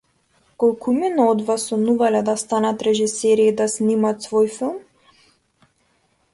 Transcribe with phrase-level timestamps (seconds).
[0.61, 4.83] Колкумина од вас сонувале да станат режисери и да снимат свој филм?